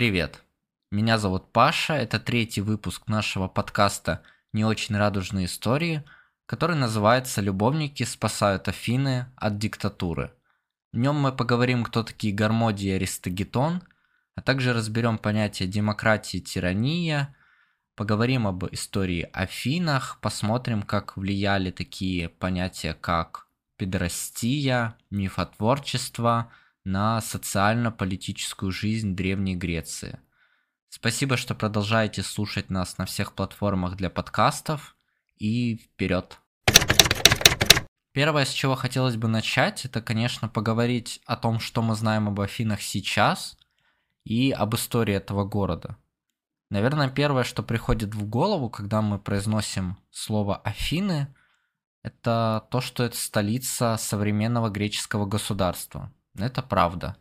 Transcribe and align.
Привет. 0.00 0.40
Меня 0.90 1.18
зовут 1.18 1.52
Паша. 1.52 1.92
Это 1.92 2.18
третий 2.18 2.62
выпуск 2.62 3.06
нашего 3.06 3.48
подкаста 3.48 4.22
«Не 4.54 4.64
очень 4.64 4.96
радужные 4.96 5.44
истории», 5.44 6.04
который 6.46 6.74
называется 6.74 7.42
«Любовники 7.42 8.04
спасают 8.04 8.66
Афины 8.66 9.26
от 9.36 9.58
диктатуры». 9.58 10.32
В 10.94 10.96
нем 10.96 11.16
мы 11.16 11.32
поговорим, 11.32 11.84
кто 11.84 12.02
такие 12.02 12.32
Гармодий 12.32 12.92
и 12.92 12.94
Аристагетон, 12.94 13.82
а 14.36 14.40
также 14.40 14.72
разберем 14.72 15.18
понятие 15.18 15.68
демократии 15.68 16.38
и 16.38 16.42
тирания, 16.42 17.36
поговорим 17.94 18.46
об 18.46 18.64
истории 18.72 19.28
Афинах, 19.34 20.18
посмотрим, 20.22 20.80
как 20.82 21.18
влияли 21.18 21.70
такие 21.70 22.30
понятия, 22.30 22.94
как 22.94 23.48
педерастия, 23.76 24.96
мифотворчество– 25.10 26.50
на 26.84 27.20
социально-политическую 27.20 28.72
жизнь 28.72 29.14
Древней 29.14 29.56
Греции. 29.56 30.20
Спасибо, 30.88 31.36
что 31.36 31.54
продолжаете 31.54 32.22
слушать 32.22 32.70
нас 32.70 32.98
на 32.98 33.06
всех 33.06 33.34
платформах 33.34 33.96
для 33.96 34.10
подкастов. 34.10 34.96
И 35.36 35.76
вперед! 35.76 36.38
Первое, 38.12 38.44
с 38.44 38.50
чего 38.50 38.74
хотелось 38.74 39.16
бы 39.16 39.28
начать, 39.28 39.84
это, 39.84 40.02
конечно, 40.02 40.48
поговорить 40.48 41.20
о 41.26 41.36
том, 41.36 41.60
что 41.60 41.80
мы 41.80 41.94
знаем 41.94 42.26
об 42.26 42.40
Афинах 42.40 42.82
сейчас 42.82 43.56
и 44.24 44.50
об 44.50 44.74
истории 44.74 45.14
этого 45.14 45.44
города. 45.44 45.96
Наверное, 46.70 47.08
первое, 47.08 47.44
что 47.44 47.62
приходит 47.62 48.14
в 48.14 48.28
голову, 48.28 48.68
когда 48.68 49.00
мы 49.00 49.18
произносим 49.18 49.96
слово 50.10 50.56
Афины, 50.56 51.32
это 52.02 52.66
то, 52.70 52.80
что 52.80 53.04
это 53.04 53.16
столица 53.16 53.96
современного 53.96 54.70
греческого 54.70 55.26
государства. 55.26 56.12
Это 56.42 56.62
правда. 56.62 57.16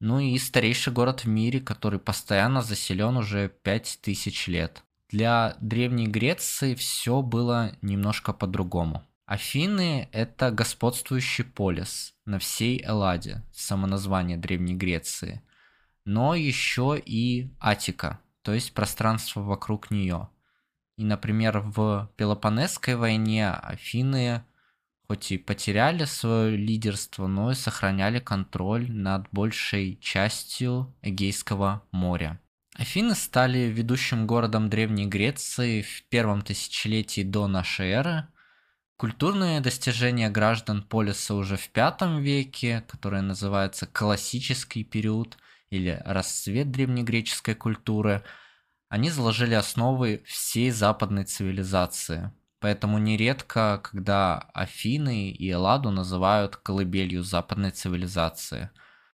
Ну 0.00 0.20
и 0.20 0.38
старейший 0.38 0.92
город 0.92 1.24
в 1.24 1.28
мире, 1.28 1.60
который 1.60 1.98
постоянно 1.98 2.62
заселен 2.62 3.16
уже 3.16 3.48
5000 3.48 4.48
лет. 4.48 4.82
Для 5.08 5.56
Древней 5.60 6.06
Греции 6.06 6.74
все 6.74 7.22
было 7.22 7.72
немножко 7.80 8.32
по-другому. 8.32 9.04
Афины– 9.24 10.08
это 10.12 10.50
господствующий 10.50 11.44
полис 11.44 12.14
на 12.24 12.38
всей 12.38 12.84
Элладе, 12.84 13.42
самоназвание 13.52 14.36
Древней 14.36 14.74
Греции, 14.74 15.42
но 16.04 16.34
еще 16.36 17.00
и 17.04 17.50
Атика, 17.58 18.20
то 18.42 18.54
есть 18.54 18.72
пространство 18.72 19.40
вокруг 19.40 19.90
нее. 19.90 20.28
И, 20.96 21.04
например, 21.04 21.58
в 21.58 22.10
Пелопонесской 22.16 22.94
войне 22.94 23.50
Афины 23.50 24.44
хоть 25.06 25.32
и 25.32 25.38
потеряли 25.38 26.04
свое 26.04 26.56
лидерство, 26.56 27.26
но 27.26 27.52
и 27.52 27.54
сохраняли 27.54 28.18
контроль 28.18 28.90
над 28.90 29.28
большей 29.30 29.98
частью 30.00 30.94
Эгейского 31.02 31.82
моря. 31.92 32.40
Афины 32.74 33.14
стали 33.14 33.70
ведущим 33.70 34.26
городом 34.26 34.68
Древней 34.68 35.06
Греции 35.06 35.82
в 35.82 36.04
первом 36.08 36.42
тысячелетии 36.42 37.22
до 37.22 37.46
нашей 37.46 37.90
эры. 37.90 38.28
Культурные 38.98 39.60
достижения 39.60 40.28
граждан 40.28 40.82
полиса 40.82 41.34
уже 41.34 41.56
в 41.56 41.68
пятом 41.70 42.20
веке, 42.20 42.82
которое 42.88 43.22
называется 43.22 43.86
классический 43.86 44.84
период 44.84 45.38
или 45.70 46.02
расцвет 46.04 46.70
древнегреческой 46.70 47.54
культуры, 47.54 48.22
они 48.88 49.10
заложили 49.10 49.54
основы 49.54 50.22
всей 50.26 50.70
западной 50.70 51.24
цивилизации– 51.24 52.32
Поэтому 52.60 52.98
нередко, 52.98 53.80
когда 53.84 54.38
Афины 54.54 55.30
и 55.30 55.50
Элладу 55.50 55.90
называют 55.90 56.56
колыбелью 56.56 57.22
западной 57.22 57.70
цивилизации. 57.70 58.70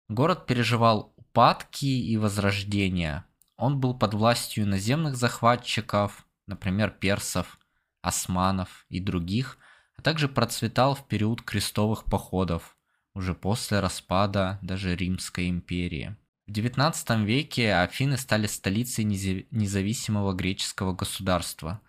Город 0.09 0.47
переживал 0.47 1.13
упадки 1.17 1.85
и 1.85 2.17
возрождения. 2.17 3.25
Он 3.57 3.79
был 3.79 3.93
под 3.93 4.15
властью 4.15 4.67
наземных 4.67 5.15
захватчиков, 5.15 6.25
например, 6.47 6.89
персов, 6.89 7.59
османов 8.01 8.85
и 8.89 8.99
других, 8.99 9.57
а 9.97 10.01
также 10.01 10.27
процветал 10.27 10.95
в 10.95 11.07
период 11.07 11.41
крестовых 11.43 12.05
походов, 12.05 12.75
уже 13.13 13.35
после 13.35 13.79
распада 13.79 14.57
даже 14.61 14.95
Римской 14.95 15.49
империи. 15.49 16.15
В 16.47 16.51
XIX 16.51 17.23
веке 17.25 17.73
Афины 17.75 18.17
стали 18.17 18.47
столицей 18.47 19.03
независимого 19.03 20.33
греческого 20.33 20.93
государства– 20.93 21.81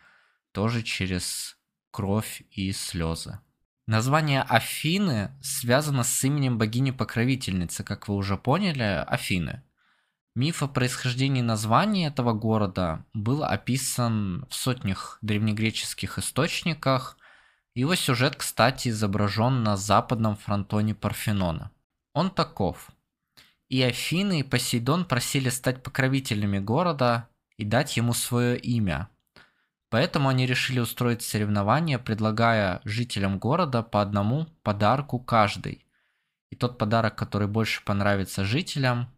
тоже 0.58 0.82
через 0.82 1.56
кровь 1.92 2.42
и 2.50 2.72
слезы. 2.72 3.38
Название 3.86 4.42
Афины 4.42 5.30
связано 5.40 6.02
с 6.02 6.24
именем 6.24 6.58
богини-покровительницы, 6.58 7.84
как 7.84 8.08
вы 8.08 8.16
уже 8.16 8.36
поняли, 8.36 9.04
Афины. 9.06 9.62
Миф 10.34 10.64
о 10.64 10.66
происхождении 10.66 11.42
названия 11.42 12.08
этого 12.08 12.32
города 12.32 13.06
был 13.14 13.44
описан 13.44 14.46
в 14.50 14.54
сотнях 14.56 15.18
древнегреческих 15.22 16.18
источниках. 16.18 17.16
Его 17.76 17.94
сюжет, 17.94 18.34
кстати, 18.34 18.88
изображен 18.88 19.62
на 19.62 19.76
западном 19.76 20.34
фронтоне 20.34 20.96
Парфенона. 20.96 21.70
Он 22.14 22.32
таков. 22.32 22.90
И 23.68 23.80
Афины, 23.80 24.40
и 24.40 24.42
Посейдон 24.42 25.04
просили 25.04 25.50
стать 25.50 25.84
покровителями 25.84 26.58
города 26.58 27.28
и 27.58 27.64
дать 27.64 27.96
ему 27.96 28.12
свое 28.12 28.58
имя– 28.58 29.08
Поэтому 29.90 30.28
они 30.28 30.46
решили 30.46 30.80
устроить 30.80 31.22
соревнования, 31.22 31.98
предлагая 31.98 32.80
жителям 32.84 33.38
города 33.38 33.82
по 33.82 34.02
одному 34.02 34.46
подарку 34.62 35.18
каждый. 35.18 35.86
И 36.50 36.56
тот 36.56 36.78
подарок, 36.78 37.16
который 37.16 37.48
больше 37.48 37.82
понравится 37.84 38.44
жителям, 38.44 39.08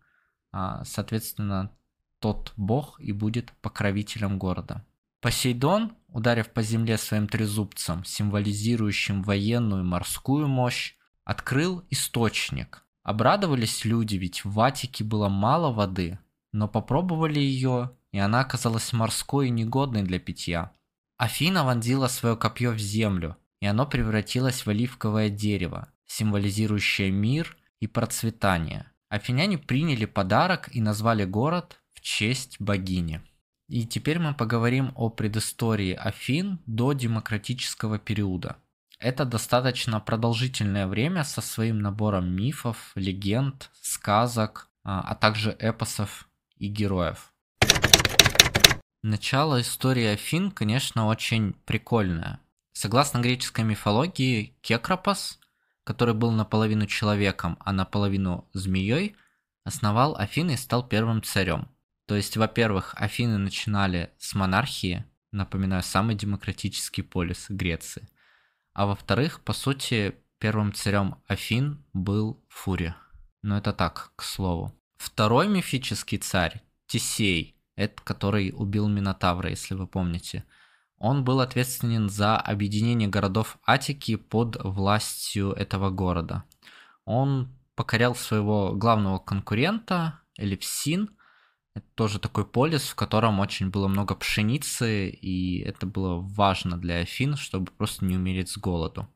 а, 0.53 0.85
соответственно, 0.85 1.73
тот 2.21 2.53
бог 2.57 3.01
и 3.01 3.13
будет 3.13 3.53
покровителем 3.63 4.39
города. 4.39 4.85
Посейдон, 5.21 5.97
ударив 6.09 6.51
по 6.51 6.63
земле 6.63 6.99
своим 6.99 7.29
трезубцем, 7.29 8.05
символизирующим 8.05 9.23
военную 9.23 9.83
и 9.83 9.87
морскую 9.87 10.47
мощь, 10.49 10.95
открыл 11.25 11.85
источник. 11.91 12.85
Обрадовались 13.03 13.85
люди, 13.85 14.17
ведь 14.17 14.45
в 14.45 14.53
Ватике 14.53 15.05
было 15.05 15.29
мало 15.29 15.73
воды, 15.73 16.19
но 16.53 16.69
попробовали 16.69 17.39
ее 17.39 17.93
и 18.13 18.19
она 18.19 18.41
оказалась 18.41 18.93
морской 18.93 19.49
и 19.49 19.51
негодной 19.51 20.03
для 20.03 20.19
питья. 20.19 20.73
Афина 21.17 21.65
вонзила 21.65 22.09
свое 22.09 22.37
копье 22.37 22.71
в 22.71 22.79
землю, 22.79 23.37
и 23.61 23.67
оно 23.67 23.87
превратилось 23.87 24.65
в 24.65 24.71
оливковое 24.71 25.29
дерево, 25.29 25.93
символизирующее 26.07 27.11
мир 27.11 27.57
и 27.79 27.87
процветание. 27.87 28.91
Афиняне 29.09 29.59
приняли 29.59 30.05
подарок 30.05 30.69
и 30.73 30.81
назвали 30.81 31.25
город 31.25 31.81
в 31.93 32.01
честь 32.01 32.61
богини. 32.61 33.23
И 33.69 33.87
теперь 33.87 34.19
мы 34.19 34.35
поговорим 34.35 34.93
о 34.97 35.11
предыстории 35.11 35.93
Афин 35.93 36.59
до 36.67 36.93
демократического 36.93 37.99
периода. 37.99 38.57
Это 38.99 39.25
достаточно 39.25 40.01
продолжительное 40.01 40.87
время 40.87 41.25
со 41.25 41.41
своим 41.41 41.81
набором 41.81 42.35
мифов, 42.35 42.93
легенд, 42.95 43.71
сказок, 43.81 44.69
а, 44.85 45.01
а 45.01 45.15
также 45.15 45.53
эпосов 45.59 46.29
и 46.57 46.69
героев. 46.69 47.33
Начало 49.03 49.63
истории 49.63 50.05
Афин, 50.05 50.51
конечно, 50.51 51.07
очень 51.07 51.55
прикольное. 51.65 52.39
Согласно 52.73 53.21
греческой 53.21 53.65
мифологии, 53.65 54.55
Кекропос, 54.61 55.41
который 55.85 56.13
был 56.13 56.31
наполовину 56.33 56.87
человеком, 56.87 57.57
а 57.61 57.73
наполовину 57.73 58.47
змеей, 58.53 59.17
основал 59.65 60.17
Афины 60.17 60.53
и 60.53 60.57
стал 60.59 60.87
первым 60.87 61.23
царем. 61.23 61.69
То 62.07 62.15
есть, 62.15 62.37
во-первых, 62.37 62.95
Афины 62.95 63.39
начинали 63.39 64.11
с 64.19 64.35
монархии, 64.35 65.07
напоминаю, 65.33 65.83
самый 65.83 66.15
демократический 66.15 67.01
полис 67.01 67.47
Греции. 67.49 68.07
А 68.75 68.85
во-вторых, 68.85 69.41
по 69.41 69.55
сути, 69.55 70.15
первым 70.39 70.75
царем 70.75 71.17
Афин 71.27 71.83
был 71.95 72.45
Фурия. 72.49 72.97
Но 73.43 73.57
это 73.57 73.73
так, 73.73 74.13
к 74.17 74.23
слову. 74.23 74.75
Второй 74.99 75.49
мифический 75.49 76.19
царь, 76.19 76.61
Тисей, 76.87 77.57
это 77.77 78.03
который 78.03 78.53
убил 78.55 78.89
Минотавра, 78.89 79.51
если 79.51 79.75
вы 79.75 79.87
помните. 79.87 80.45
Он 80.99 81.25
был 81.25 81.41
ответственен 81.41 82.11
за 82.11 82.37
объединение 82.37 83.09
городов 83.09 83.59
Атики 83.67 84.17
под 84.17 84.63
властью 84.63 85.53
этого 85.53 85.91
города. 85.91 86.45
Он 87.07 87.49
покорял 87.75 88.15
своего 88.15 88.75
главного 88.75 89.19
конкурента, 89.19 90.21
Элипсин. 90.37 91.09
Это 91.75 91.87
тоже 91.95 92.19
такой 92.19 92.45
полис, 92.45 92.83
в 92.83 92.95
котором 92.97 93.41
очень 93.41 93.71
было 93.71 93.89
много 93.89 94.15
пшеницы, 94.15 95.09
и 95.09 95.61
это 95.61 95.87
было 95.87 96.21
важно 96.21 96.77
для 96.77 96.97
Афин, 96.99 97.37
чтобы 97.37 97.73
просто 97.73 98.05
не 98.05 98.17
умереть 98.17 98.51
с 98.51 98.59
голоду. 98.59 99.09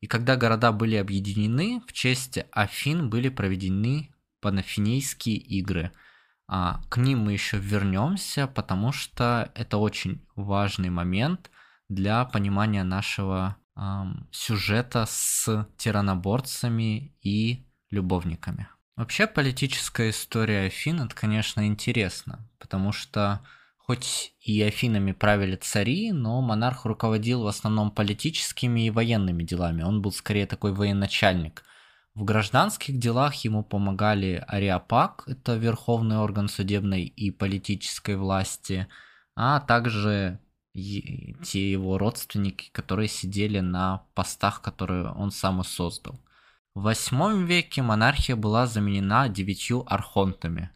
И 0.00 0.06
когда 0.06 0.36
города 0.36 0.72
были 0.72 0.96
объединены, 0.96 1.80
в 1.86 1.94
честь 1.94 2.38
Афин 2.50 3.08
были 3.08 3.30
проведены 3.30 4.12
панафинейские 4.40 5.36
игры– 5.36 5.90
а, 6.46 6.80
к 6.88 6.98
ним 6.98 7.20
мы 7.20 7.32
еще 7.32 7.58
вернемся, 7.58 8.46
потому 8.46 8.92
что 8.92 9.50
это 9.54 9.78
очень 9.78 10.26
важный 10.36 10.90
момент 10.90 11.50
для 11.88 12.24
понимания 12.24 12.84
нашего 12.84 13.56
эм, 13.76 14.28
сюжета 14.30 15.06
с 15.08 15.66
тираноборцами 15.76 17.14
и 17.22 17.66
любовниками. 17.90 18.68
Вообще 18.96 19.26
политическая 19.26 20.10
история 20.10 20.66
Афин 20.66 21.00
это, 21.00 21.14
конечно, 21.14 21.66
интересно, 21.66 22.48
потому 22.58 22.92
что 22.92 23.40
хоть 23.76 24.34
и 24.40 24.62
Афинами 24.62 25.12
правили 25.12 25.56
цари, 25.56 26.12
но 26.12 26.40
монарх 26.40 26.84
руководил 26.84 27.42
в 27.42 27.46
основном 27.46 27.90
политическими 27.90 28.86
и 28.86 28.90
военными 28.90 29.42
делами. 29.42 29.82
Он 29.82 30.00
был 30.00 30.12
скорее 30.12 30.46
такой 30.46 30.72
военачальник. 30.72 31.64
В 32.14 32.22
гражданских 32.24 32.98
делах 32.98 33.34
ему 33.44 33.64
помогали 33.64 34.44
Ариапак, 34.46 35.24
это 35.26 35.56
верховный 35.56 36.18
орган 36.18 36.48
судебной 36.48 37.02
и 37.02 37.32
политической 37.32 38.16
власти, 38.16 38.86
а 39.34 39.58
также 39.60 40.38
те 40.74 41.70
его 41.70 41.98
родственники, 41.98 42.70
которые 42.72 43.08
сидели 43.08 43.60
на 43.60 44.04
постах, 44.14 44.60
которые 44.60 45.10
он 45.10 45.30
сам 45.32 45.60
и 45.60 45.64
создал. 45.64 46.20
В 46.74 46.82
восьмом 46.82 47.46
веке 47.46 47.82
монархия 47.82 48.36
была 48.36 48.66
заменена 48.66 49.28
девятью 49.28 49.84
архонтами. 49.92 50.70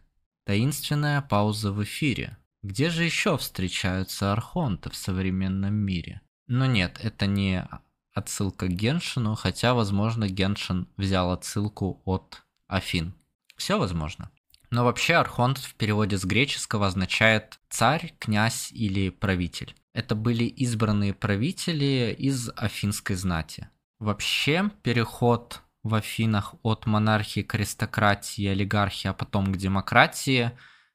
Таинственная 0.45 1.21
пауза 1.21 1.71
в 1.71 1.83
эфире. 1.83 2.37
Где 2.63 2.89
же 2.89 3.03
еще 3.03 3.37
встречаются 3.37 4.33
архонты 4.33 4.89
в 4.89 4.95
современном 4.95 5.73
мире? 5.73 6.21
Но 6.47 6.65
нет, 6.65 6.99
это 7.01 7.25
не 7.27 7.67
отсылка 8.13 8.67
к 8.67 8.71
Геншину, 8.71 9.35
хотя, 9.35 9.73
возможно, 9.73 10.27
Геншин 10.27 10.87
взял 10.97 11.31
отсылку 11.31 12.01
от 12.05 12.43
Афин. 12.67 13.13
Все 13.55 13.77
возможно. 13.77 14.31
Но 14.71 14.85
вообще 14.85 15.15
архонт 15.15 15.57
в 15.57 15.75
переводе 15.75 16.17
с 16.17 16.25
греческого 16.25 16.87
означает 16.87 17.59
царь, 17.69 18.13
князь 18.19 18.71
или 18.71 19.09
правитель. 19.09 19.75
Это 19.93 20.15
были 20.15 20.43
избранные 20.43 21.13
правители 21.13 22.15
из 22.17 22.49
афинской 22.55 23.15
знати. 23.15 23.69
Вообще 23.97 24.69
переход 24.83 25.61
в 25.83 25.95
Афинах 25.95 26.55
от 26.61 26.85
монархии 26.85 27.41
к 27.41 27.55
аристократии, 27.55 28.45
олигархии, 28.45 29.07
а 29.07 29.13
потом 29.13 29.51
к 29.51 29.57
демократии, 29.57 30.51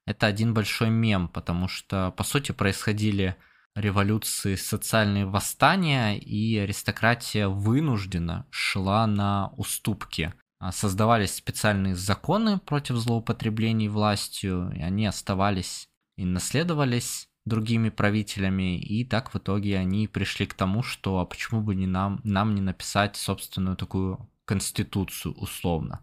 это 0.07 0.27
один 0.27 0.55
большой 0.55 0.91
мем, 0.91 1.29
потому 1.29 1.67
что, 1.69 2.13
по 2.13 2.23
сути, 2.23 2.53
происходили 2.53 3.37
революции, 3.75 4.55
социальные 4.55 5.27
восстания, 5.27 6.19
и 6.19 6.57
аристократия 6.59 7.49
вынуждена 7.49 8.47
шла 8.51 9.07
на 9.07 9.53
уступки. 9.57 10.33
А, 10.59 10.73
создавались 10.73 11.35
специальные 11.35 11.95
законы 11.95 12.59
против 12.59 12.97
злоупотреблений 12.97 13.89
властью, 13.89 14.73
и 14.75 14.81
они 14.81 15.07
оставались 15.07 15.89
и 16.17 16.25
наследовались 16.25 17.29
другими 17.45 17.91
правителями, 17.91 18.79
и 18.79 19.05
так 19.05 19.35
в 19.35 19.39
итоге 19.39 19.79
они 19.79 20.09
пришли 20.09 20.47
к 20.47 20.55
тому, 20.55 20.83
что 20.83 21.19
а 21.19 21.27
почему 21.27 21.61
бы 21.61 21.75
не 21.75 21.87
нам, 21.87 22.21
нам 22.25 22.55
не 22.55 22.63
написать 22.63 23.17
собственную 23.17 23.77
такую 23.77 24.31
конституцию 24.45 25.35
условно. 25.35 26.01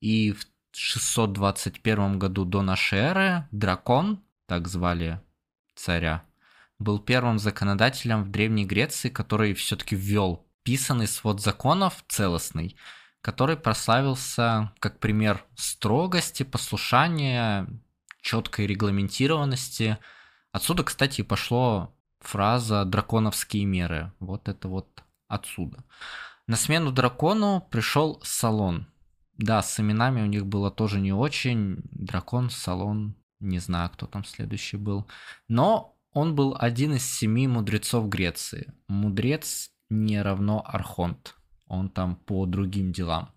И 0.00 0.32
в 0.32 0.46
621 0.72 2.18
году 2.18 2.44
до 2.44 2.62
нашей 2.62 2.98
эры 2.98 3.48
дракон, 3.50 4.22
так 4.46 4.68
звали 4.68 5.20
царя, 5.74 6.24
был 6.78 6.98
первым 6.98 7.38
законодателем 7.38 8.24
в 8.24 8.30
Древней 8.30 8.66
Греции, 8.66 9.08
который 9.08 9.54
все-таки 9.54 9.96
ввел 9.96 10.46
писанный 10.62 11.06
свод 11.06 11.40
законов 11.40 12.04
целостный, 12.08 12.76
который 13.20 13.56
прославился 13.56 14.72
как 14.78 14.98
пример 14.98 15.44
строгости, 15.54 16.42
послушания, 16.42 17.68
четкой 18.20 18.66
регламентированности. 18.66 19.98
Отсюда, 20.52 20.84
кстати, 20.84 21.22
пошло 21.22 21.94
фраза 22.20 22.84
«драконовские 22.84 23.64
меры». 23.64 24.12
Вот 24.18 24.48
это 24.48 24.68
вот 24.68 25.02
отсюда. 25.28 25.84
На 26.46 26.56
смену 26.56 26.92
дракону 26.92 27.66
пришел 27.70 28.20
Салон. 28.22 28.86
Да, 29.38 29.62
с 29.62 29.78
именами 29.80 30.22
у 30.22 30.26
них 30.26 30.46
было 30.46 30.70
тоже 30.70 30.98
не 30.98 31.12
очень. 31.12 31.80
Дракон, 31.90 32.50
Салон, 32.50 33.16
не 33.40 33.58
знаю, 33.58 33.90
кто 33.90 34.06
там 34.06 34.24
следующий 34.24 34.76
был. 34.76 35.06
Но 35.48 35.95
он 36.16 36.34
был 36.34 36.56
один 36.58 36.94
из 36.94 37.04
семи 37.04 37.46
мудрецов 37.46 38.08
Греции. 38.08 38.72
Мудрец 38.88 39.70
не 39.90 40.22
равно 40.22 40.62
Архонт. 40.64 41.34
Он 41.66 41.90
там 41.90 42.16
по 42.16 42.46
другим 42.46 42.90
делам. 42.90 43.34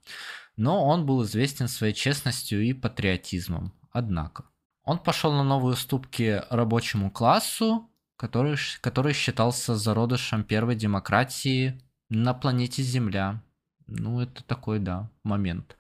Но 0.56 0.86
он 0.86 1.06
был 1.06 1.26
известен 1.26 1.68
своей 1.68 1.94
честностью 1.94 2.64
и 2.64 2.72
патриотизмом. 2.72 3.74
Однако, 3.92 4.46
он 4.86 4.98
пошел 4.98 5.34
на 5.34 5.44
новые 5.44 5.74
уступки 5.74 6.42
рабочему 6.50 7.12
классу, 7.12 7.92
который, 8.16 8.56
который 8.80 9.12
считался 9.12 9.76
зародышем 9.76 10.46
первой 10.46 10.76
демократии 10.78 11.82
на 12.08 12.34
планете 12.34 12.82
Земля. 12.82 13.44
Ну, 13.88 14.22
это 14.22 14.42
такой, 14.46 14.80
да, 14.80 15.12
момент. 15.24 15.76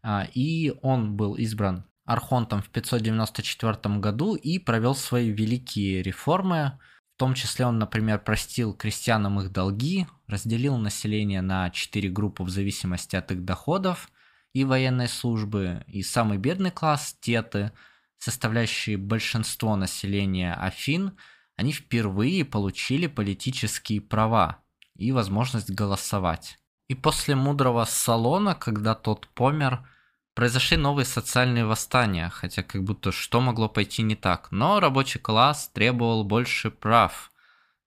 А, 0.00 0.28
и 0.32 0.72
он 0.82 1.16
был 1.16 1.34
избран 1.34 1.86
Архонтом 2.06 2.62
в 2.62 2.70
594 2.70 3.98
году 3.98 4.34
и 4.34 4.58
провел 4.58 4.94
свои 4.94 5.30
великие 5.30 6.02
реформы. 6.02 6.78
В 7.14 7.18
том 7.18 7.34
числе 7.34 7.66
он, 7.66 7.78
например, 7.78 8.20
простил 8.20 8.74
крестьянам 8.74 9.40
их 9.40 9.50
долги, 9.50 10.06
разделил 10.26 10.76
население 10.76 11.42
на 11.42 11.70
четыре 11.70 12.08
группы 12.08 12.44
в 12.44 12.48
зависимости 12.48 13.16
от 13.16 13.32
их 13.32 13.44
доходов 13.44 14.10
и 14.52 14.64
военной 14.64 15.08
службы. 15.08 15.84
И 15.88 16.02
самый 16.02 16.38
бедный 16.38 16.70
класс, 16.70 17.16
теты, 17.20 17.72
составляющие 18.18 18.96
большинство 18.96 19.76
населения 19.76 20.54
Афин, 20.54 21.16
они 21.56 21.72
впервые 21.72 22.44
получили 22.44 23.06
политические 23.06 24.00
права, 24.00 24.62
и 24.94 25.12
возможность 25.12 25.70
голосовать. 25.70 26.58
И 26.88 26.94
после 26.94 27.34
мудрого 27.34 27.84
салона, 27.84 28.54
когда 28.54 28.94
тот 28.94 29.28
помер, 29.28 29.88
произошли 30.36 30.76
новые 30.76 31.06
социальные 31.06 31.64
восстания, 31.64 32.28
хотя 32.28 32.62
как 32.62 32.84
будто 32.84 33.10
что 33.10 33.40
могло 33.40 33.70
пойти 33.70 34.02
не 34.02 34.14
так. 34.14 34.52
Но 34.52 34.80
рабочий 34.80 35.18
класс 35.18 35.70
требовал 35.72 36.24
больше 36.24 36.70
прав. 36.70 37.32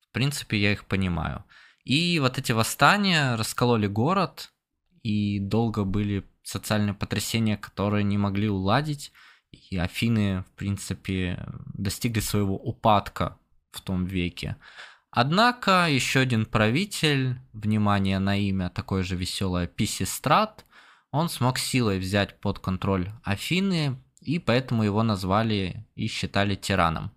В 0.09 0.11
принципе, 0.11 0.57
я 0.57 0.73
их 0.73 0.85
понимаю. 0.85 1.45
И 1.85 2.19
вот 2.19 2.39
эти 2.39 2.51
восстания 2.51 3.35
раскололи 3.35 3.85
город, 3.85 4.51
и 5.03 5.39
долго 5.39 5.83
были 5.83 6.25
социальные 6.41 6.95
потрясения, 6.95 7.55
которые 7.55 8.03
не 8.03 8.17
могли 8.17 8.49
уладить. 8.49 9.11
И 9.51 9.77
Афины, 9.77 10.43
в 10.43 10.57
принципе, 10.57 11.45
достигли 11.75 12.19
своего 12.19 12.55
упадка 12.55 13.37
в 13.71 13.81
том 13.81 14.05
веке. 14.05 14.55
Однако 15.11 15.87
еще 15.87 16.21
один 16.21 16.47
правитель, 16.47 17.37
внимание 17.53 18.17
на 18.17 18.35
имя 18.37 18.69
такое 18.69 19.03
же 19.03 19.15
веселое 19.15 19.67
Писистрат, 19.67 20.65
он 21.11 21.29
смог 21.29 21.57
силой 21.57 21.99
взять 21.99 22.39
под 22.39 22.59
контроль 22.59 23.11
Афины, 23.23 23.97
и 24.21 24.39
поэтому 24.39 24.83
его 24.83 25.03
назвали 25.03 25.87
и 25.95 26.07
считали 26.07 26.55
тираном. 26.55 27.11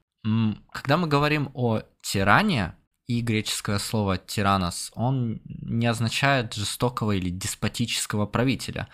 Когда 0.72 0.96
мы 0.96 1.08
говорим 1.08 1.50
о 1.54 1.80
тиране, 2.00 2.76
и 3.06 3.20
греческое 3.20 3.78
слово 3.78 4.18
тиранос, 4.18 4.90
он 4.94 5.40
не 5.44 5.86
означает 5.86 6.54
жестокого 6.54 7.12
или 7.12 7.30
деспотического 7.30 8.26
правителя. 8.26 8.88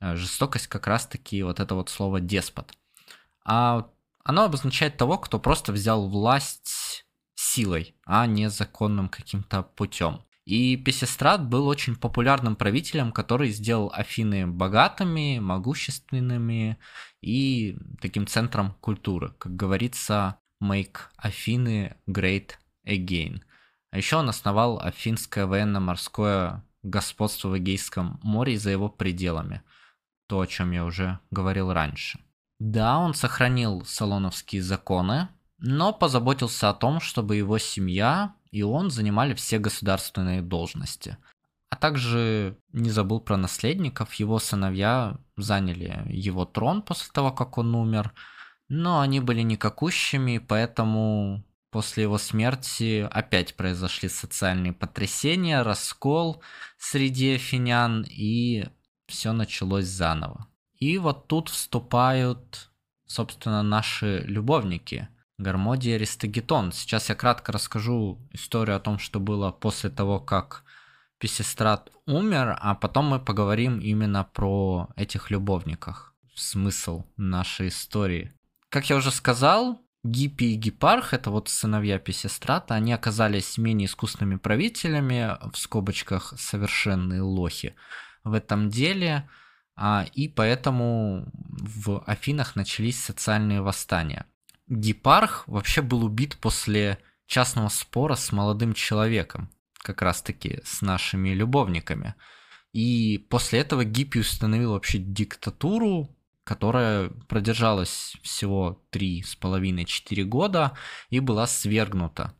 Э, 0.00 0.16
жестокость 0.16 0.66
как 0.66 0.86
раз-таки 0.86 1.42
вот 1.42 1.60
это 1.60 1.74
вот 1.74 1.88
слово 1.88 2.20
деспот. 2.20 2.72
А 3.44 3.88
оно 4.22 4.44
обозначает 4.44 4.96
того, 4.96 5.18
кто 5.18 5.38
просто 5.38 5.72
взял 5.72 6.08
власть 6.08 7.06
силой, 7.34 7.96
а 8.04 8.26
не 8.26 8.48
законным 8.48 9.08
каким-то 9.08 9.62
путем. 9.62 10.22
И 10.44 10.76
Песестрат 10.76 11.48
был 11.48 11.66
очень 11.66 11.96
популярным 11.96 12.54
правителем, 12.54 13.12
который 13.12 13.48
сделал 13.50 13.90
Афины 13.94 14.46
богатыми, 14.46 15.38
могущественными 15.38 16.78
и 17.22 17.78
таким 18.00 18.26
центром 18.26 18.74
культуры. 18.80 19.34
Как 19.38 19.56
говорится, 19.56 20.38
make 20.62 20.96
Афины 21.16 21.96
great 22.06 22.52
again. 22.86 23.40
А 23.90 23.96
еще 23.96 24.16
он 24.16 24.28
основал 24.28 24.80
Афинское 24.80 25.46
военно-морское 25.46 26.62
господство 26.82 27.48
в 27.48 27.58
Эгейском 27.58 28.20
море 28.22 28.54
и 28.54 28.58
за 28.58 28.70
его 28.70 28.90
пределами. 28.90 29.62
То, 30.26 30.40
о 30.40 30.46
чем 30.46 30.72
я 30.72 30.84
уже 30.84 31.20
говорил 31.30 31.72
раньше. 31.72 32.18
Да, 32.58 32.98
он 32.98 33.14
сохранил 33.14 33.84
салоновские 33.84 34.62
законы, 34.62 35.28
но 35.58 35.92
позаботился 35.92 36.68
о 36.68 36.74
том, 36.74 37.00
чтобы 37.00 37.36
его 37.36 37.58
семья 37.58 38.34
и 38.54 38.62
он 38.62 38.88
занимали 38.88 39.34
все 39.34 39.58
государственные 39.58 40.40
должности. 40.40 41.18
А 41.70 41.76
также 41.76 42.56
не 42.72 42.88
забыл 42.90 43.18
про 43.18 43.36
наследников, 43.36 44.14
его 44.14 44.38
сыновья 44.38 45.18
заняли 45.36 46.04
его 46.06 46.44
трон 46.44 46.82
после 46.82 47.10
того, 47.12 47.32
как 47.32 47.58
он 47.58 47.74
умер, 47.74 48.14
но 48.68 49.00
они 49.00 49.18
были 49.18 49.40
никакущими, 49.40 50.38
поэтому 50.38 51.42
после 51.72 52.04
его 52.04 52.16
смерти 52.16 53.08
опять 53.10 53.56
произошли 53.56 54.08
социальные 54.08 54.72
потрясения, 54.72 55.64
раскол 55.64 56.40
среди 56.78 57.34
афинян, 57.34 58.06
и 58.08 58.68
все 59.08 59.32
началось 59.32 59.86
заново. 59.86 60.46
И 60.78 60.96
вот 60.98 61.26
тут 61.26 61.48
вступают, 61.48 62.70
собственно, 63.04 63.64
наши 63.64 64.20
любовники– 64.20 65.08
Гармодий 65.38 65.96
Аристагетон. 65.96 66.72
Сейчас 66.72 67.08
я 67.08 67.14
кратко 67.14 67.52
расскажу 67.52 68.18
историю 68.30 68.76
о 68.76 68.80
том, 68.80 68.98
что 68.98 69.18
было 69.18 69.50
после 69.50 69.90
того, 69.90 70.20
как 70.20 70.62
Писестрат 71.18 71.90
умер, 72.06 72.56
а 72.60 72.74
потом 72.74 73.06
мы 73.06 73.18
поговорим 73.18 73.78
именно 73.78 74.24
про 74.24 74.88
этих 74.96 75.30
любовниках. 75.30 76.14
смысл 76.34 77.04
нашей 77.16 77.68
истории. 77.68 78.32
Как 78.68 78.90
я 78.90 78.96
уже 78.96 79.10
сказал, 79.10 79.80
Гиппи 80.02 80.44
и 80.44 80.54
Гипарх, 80.54 81.14
это 81.14 81.30
вот 81.30 81.48
сыновья 81.48 81.98
Писестрата, 81.98 82.74
они 82.74 82.92
оказались 82.92 83.56
менее 83.56 83.86
искусными 83.86 84.36
правителями, 84.36 85.38
в 85.50 85.56
скобочках 85.56 86.34
совершенные 86.36 87.22
лохи 87.22 87.74
в 88.24 88.34
этом 88.34 88.68
деле, 88.68 89.28
а, 89.76 90.04
и 90.12 90.28
поэтому 90.28 91.30
в 91.32 92.02
Афинах 92.06 92.56
начались 92.56 93.02
социальные 93.02 93.62
восстания. 93.62 94.26
Гипарх 94.66 95.46
вообще 95.46 95.82
был 95.82 96.04
убит 96.04 96.36
после 96.40 96.98
частного 97.26 97.68
спора 97.68 98.14
с 98.14 98.32
молодым 98.32 98.74
человеком, 98.74 99.50
как 99.78 100.02
раз-таки 100.02 100.60
с 100.64 100.82
нашими 100.82 101.30
любовниками. 101.30 102.14
И 102.72 103.18
после 103.30 103.60
этого 103.60 103.84
Гиппи 103.84 104.18
установил 104.18 104.72
вообще 104.72 104.98
диктатуру, 104.98 106.16
которая 106.44 107.08
продержалась 107.28 108.16
всего 108.22 108.84
3,5-4 108.92 110.24
года 110.24 110.76
и 111.08 111.20
была 111.20 111.46
свергнута. 111.46 112.34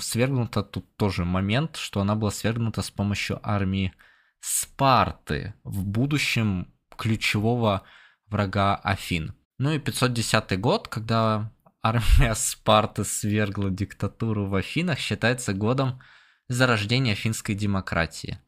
Свергнута 0.00 0.62
тут 0.62 0.96
тоже 0.96 1.24
момент, 1.24 1.76
что 1.76 2.00
она 2.00 2.16
была 2.16 2.30
свергнута 2.30 2.82
с 2.82 2.90
помощью 2.90 3.38
армии 3.42 3.92
Спарты, 4.40 5.54
в 5.62 5.84
будущем 5.84 6.74
ключевого 6.98 7.82
врага 8.26 8.74
Афин. 8.76 9.34
Ну 9.58 9.72
и 9.72 9.78
510 9.78 10.58
год, 10.60 10.88
когда 10.88 11.52
армия 11.82 12.34
Спарты 12.34 13.04
свергла 13.04 13.70
диктатуру 13.70 14.46
в 14.46 14.54
Афинах, 14.54 14.98
считается 14.98 15.52
годом 15.52 16.00
зарождения 16.48 17.12
афинской 17.12 17.54
демократии. 17.54 18.38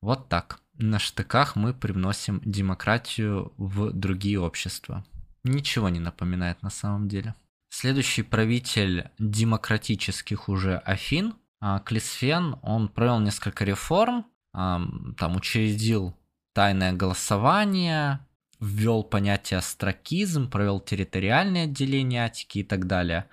Вот 0.00 0.28
так 0.28 0.60
на 0.74 0.98
штыках 0.98 1.56
мы 1.56 1.74
привносим 1.74 2.40
демократию 2.44 3.52
в 3.56 3.92
другие 3.92 4.40
общества. 4.40 5.04
Ничего 5.44 5.88
не 5.88 6.00
напоминает 6.00 6.62
на 6.62 6.70
самом 6.70 7.08
деле. 7.08 7.34
Следующий 7.68 8.22
правитель 8.22 9.10
демократических 9.18 10.48
уже 10.48 10.78
Афин, 10.78 11.34
а, 11.60 11.80
Клисфен, 11.80 12.58
он 12.62 12.88
провел 12.88 13.20
несколько 13.20 13.64
реформ, 13.64 14.26
там 14.52 15.36
учредил 15.36 16.14
тайное 16.54 16.94
голосование, 16.94 18.20
ввел 18.60 19.02
понятие 19.04 19.58
астракизм, 19.58 20.50
провел 20.50 20.80
территориальное 20.80 21.64
отделение 21.64 22.24
Атики 22.24 22.58
и 22.58 22.64
так 22.64 22.86
далее. 22.86 23.28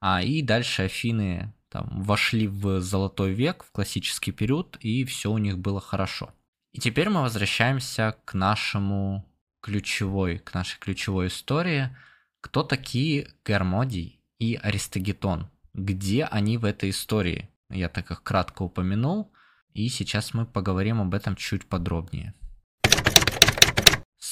А, 0.00 0.22
и 0.22 0.42
дальше 0.42 0.82
Афины 0.82 1.52
там, 1.68 2.02
вошли 2.02 2.48
в 2.48 2.80
золотой 2.80 3.32
век, 3.32 3.64
в 3.64 3.72
классический 3.72 4.32
период, 4.32 4.76
и 4.80 5.04
все 5.04 5.30
у 5.30 5.38
них 5.38 5.58
было 5.58 5.80
хорошо. 5.80 6.34
И 6.72 6.78
теперь 6.78 7.08
мы 7.08 7.22
возвращаемся 7.22 8.16
к 8.24 8.34
нашему 8.34 9.26
ключевой, 9.60 10.38
к 10.38 10.54
нашей 10.54 10.78
ключевой 10.78 11.28
истории. 11.28 11.94
Кто 12.40 12.62
такие 12.62 13.30
Гермодий 13.44 14.20
и 14.38 14.54
Аристогетон? 14.54 15.50
Где 15.74 16.24
они 16.24 16.58
в 16.58 16.64
этой 16.64 16.90
истории? 16.90 17.48
Я 17.68 17.88
так 17.88 18.10
их 18.10 18.22
кратко 18.22 18.62
упомянул, 18.62 19.32
и 19.74 19.88
сейчас 19.88 20.34
мы 20.34 20.46
поговорим 20.46 21.00
об 21.00 21.14
этом 21.14 21.36
чуть 21.36 21.66
подробнее. 21.66 22.34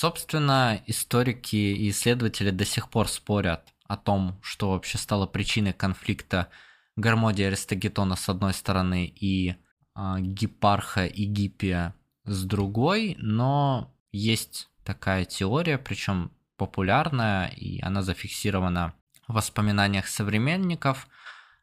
Собственно, 0.01 0.81
историки 0.87 1.57
и 1.57 1.91
исследователи 1.91 2.51
до 2.51 2.65
сих 2.65 2.89
пор 2.89 3.09
спорят 3.09 3.75
о 3.89 3.97
том, 3.97 4.39
что 4.43 4.71
вообще 4.71 4.97
стало 4.97 5.27
причиной 5.27 5.73
конфликта 5.73 6.51
Гармодия 6.95 7.47
и 7.47 7.49
Аристогетона 7.49 8.15
с 8.15 8.29
одной 8.29 8.55
стороны 8.55 9.07
и 9.07 9.57
э, 9.97 10.15
Гипарха 10.21 11.05
и 11.05 11.27
с 12.27 12.45
другой, 12.45 13.17
но 13.19 13.93
есть 14.13 14.71
такая 14.85 15.25
теория, 15.25 15.79
причем 15.79 16.31
популярная, 16.57 17.49
и 17.49 17.81
она 17.81 18.03
зафиксирована 18.03 18.95
в 19.27 19.33
воспоминаниях 19.33 20.07
современников 20.07 21.09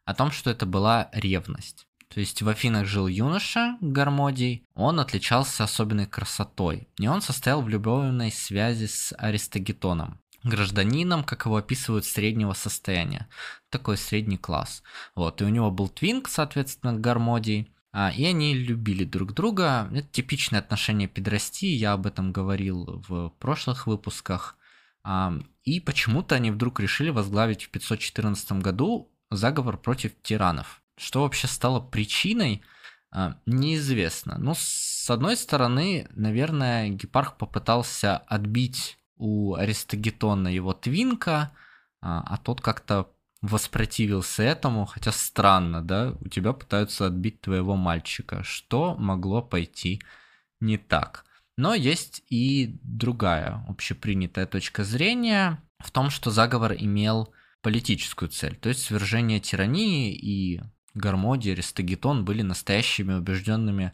о 0.04 0.12
том, 0.12 0.30
что 0.30 0.50
это 0.50 0.66
была 0.66 1.08
ревность. 1.14 1.86
То 2.08 2.20
есть 2.20 2.42
в 2.42 2.48
Афинах 2.48 2.86
жил 2.86 3.08
юноша 3.08 3.76
Гармодий, 3.80 4.64
он 4.74 5.00
отличался 5.00 5.64
особенной 5.64 6.06
красотой, 6.06 6.88
и 6.98 7.08
он 7.08 7.20
состоял 7.20 7.62
в 7.62 7.68
любовной 7.68 8.30
связи 8.30 8.86
с 8.86 9.14
Аристогетоном, 9.18 10.20
гражданином, 10.44 11.24
как 11.24 11.46
его 11.46 11.56
описывают, 11.56 12.04
среднего 12.04 12.52
состояния, 12.52 13.28
такой 13.70 13.96
средний 13.96 14.38
класс. 14.38 14.82
Вот, 15.14 15.42
и 15.42 15.44
у 15.44 15.48
него 15.48 15.70
был 15.70 15.88
твинк, 15.88 16.28
соответственно, 16.28 16.94
Гармодий, 16.94 17.72
а, 17.92 18.12
и 18.14 18.24
они 18.24 18.54
любили 18.54 19.04
друг 19.04 19.32
друга. 19.32 19.88
Это 19.90 20.06
типичное 20.08 20.60
отношение 20.60 21.08
педрасти, 21.08 21.66
я 21.66 21.94
об 21.94 22.06
этом 22.06 22.30
говорил 22.30 23.02
в 23.08 23.30
прошлых 23.38 23.86
выпусках. 23.86 24.56
А, 25.02 25.32
и 25.64 25.80
почему-то 25.80 26.34
они 26.34 26.50
вдруг 26.50 26.78
решили 26.78 27.10
возглавить 27.10 27.64
в 27.64 27.70
514 27.70 28.52
году 28.52 29.10
заговор 29.30 29.78
против 29.78 30.12
тиранов. 30.22 30.82
Что 30.98 31.22
вообще 31.22 31.46
стало 31.46 31.80
причиной, 31.80 32.62
а, 33.10 33.36
неизвестно. 33.46 34.36
Но 34.38 34.54
с 34.56 35.08
одной 35.10 35.36
стороны, 35.36 36.08
наверное, 36.10 36.88
Гепарх 36.88 37.36
попытался 37.36 38.16
отбить 38.16 38.98
у 39.16 39.54
Аристогетона 39.54 40.48
его 40.48 40.72
твинка, 40.72 41.52
а 42.00 42.36
тот 42.36 42.60
как-то 42.60 43.10
воспротивился 43.42 44.42
этому, 44.42 44.86
хотя 44.86 45.12
странно, 45.12 45.82
да, 45.82 46.14
у 46.20 46.28
тебя 46.28 46.52
пытаются 46.52 47.06
отбить 47.06 47.40
твоего 47.40 47.76
мальчика. 47.76 48.42
Что 48.42 48.94
могло 48.96 49.42
пойти 49.42 50.02
не 50.60 50.78
так? 50.78 51.24
Но 51.56 51.74
есть 51.74 52.22
и 52.28 52.78
другая 52.82 53.64
общепринятая 53.68 54.46
точка 54.46 54.84
зрения 54.84 55.62
в 55.78 55.90
том, 55.90 56.10
что 56.10 56.30
заговор 56.30 56.74
имел 56.74 57.32
политическую 57.62 58.28
цель, 58.28 58.56
то 58.56 58.68
есть 58.68 58.82
свержение 58.82 59.40
тирании 59.40 60.14
и 60.14 60.60
Гармодий, 60.96 61.52
Аристогетон 61.52 62.24
были 62.24 62.42
настоящими 62.42 63.12
убежденными 63.12 63.92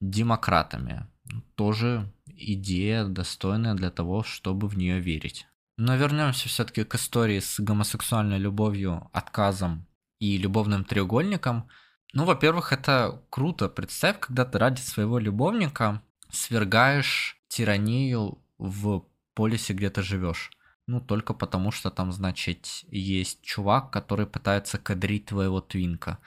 демократами. 0.00 1.06
Тоже 1.54 2.10
идея 2.26 3.04
достойная 3.04 3.74
для 3.74 3.90
того, 3.90 4.22
чтобы 4.22 4.66
в 4.66 4.76
нее 4.76 4.98
верить. 4.98 5.46
Но 5.76 5.94
вернемся 5.94 6.48
все-таки 6.48 6.84
к 6.84 6.94
истории 6.94 7.38
с 7.38 7.60
гомосексуальной 7.60 8.38
любовью, 8.38 9.10
отказом 9.12 9.86
и 10.18 10.38
любовным 10.38 10.84
треугольником. 10.84 11.68
Ну, 12.14 12.24
во-первых, 12.24 12.72
это 12.72 13.22
круто. 13.28 13.68
Представь, 13.68 14.18
когда 14.18 14.46
ты 14.46 14.58
ради 14.58 14.80
своего 14.80 15.18
любовника 15.18 16.02
свергаешь 16.30 17.38
тиранию 17.48 18.38
в 18.56 19.04
полисе, 19.34 19.74
где 19.74 19.90
ты 19.90 20.02
живешь. 20.02 20.50
Ну, 20.88 21.02
только 21.02 21.34
потому, 21.34 21.70
что 21.70 21.90
там, 21.90 22.12
значит, 22.12 22.66
есть 22.90 23.42
чувак, 23.42 23.90
который 23.90 24.26
пытается 24.26 24.78
кадрить 24.78 25.26
твоего 25.26 25.60
твинка. 25.60 26.18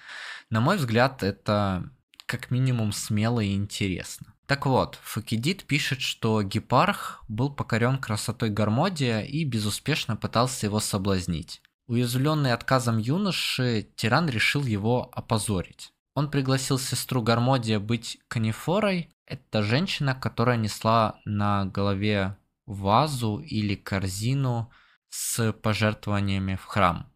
На 0.52 0.62
мой 0.62 0.78
взгляд, 0.78 1.24
это 1.24 1.90
как 2.28 2.52
минимум 2.52 2.92
смело 2.92 3.40
и 3.40 3.56
интересно. 3.56 4.36
Так 4.46 4.68
вот, 4.68 5.00
Фукидид 5.02 5.64
пишет, 5.64 6.02
что 6.02 6.44
Гепарх 6.44 7.24
был 7.28 7.50
покорен 7.50 7.98
красотой 7.98 8.52
Гармодия 8.52 9.22
и 9.22 9.44
безуспешно 9.46 10.16
пытался 10.16 10.68
его 10.68 10.80
соблазнить. 10.80 11.64
Уязвленный 11.88 12.54
отказом 12.54 13.00
юноши, 13.00 13.90
тиран 13.96 14.30
решил 14.30 14.64
его 14.64 15.10
опозорить. 15.12 15.92
Он 16.14 16.30
пригласил 16.30 16.78
сестру 16.78 17.24
Гармодия 17.24 17.80
быть 17.80 18.20
канифорой. 18.28 19.10
Это 19.26 19.64
женщина, 19.64 20.14
которая 20.14 20.58
несла 20.58 21.20
на 21.26 21.66
голове 21.66 22.38
вазу 22.74 23.40
или 23.40 23.76
корзину 23.76 24.72
с 25.10 25.52
пожертвованиями 25.54 26.56
в 26.56 26.66
храм 26.66 27.12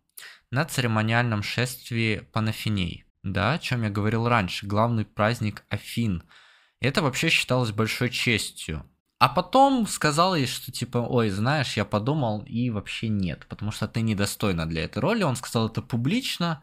на 0.51 0.65
церемониальном 0.65 1.43
шествии 1.43 2.27
Панафиней. 2.31 3.05
Да, 3.23 3.53
о 3.53 3.59
чем 3.59 3.83
я 3.83 3.89
говорил 3.89 4.27
раньше, 4.27 4.67
главный 4.67 5.05
праздник 5.05 5.63
Афин– 5.69 6.23
это 6.79 7.01
вообще 7.01 7.29
считалось 7.29 7.71
большой 7.71 8.09
честью. 8.09 8.85
А 9.17 9.29
потом 9.29 9.87
сказал 9.87 10.35
ей, 10.35 10.45
что 10.45 10.71
типа, 10.71 10.99
ой, 10.99 11.29
знаешь, 11.29 11.77
я 11.77 11.85
подумал, 11.85 12.43
и 12.45 12.69
вообще 12.69 13.07
нет, 13.07 13.47
потому 13.47 13.71
что 13.71 13.87
ты 13.87 14.01
недостойна 14.01 14.65
для 14.65 14.83
этой 14.83 14.99
роли. 14.99 15.23
Он 15.23 15.35
сказал 15.35 15.67
это 15.67 15.81
публично, 15.81 16.61